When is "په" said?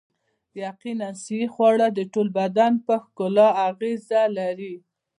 2.85-2.93